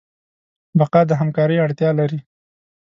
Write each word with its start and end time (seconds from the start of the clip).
بقا 0.79 1.01
د 1.07 1.11
همکارۍ 1.21 1.57
اړتیا 1.65 1.89
لري. 1.99 2.19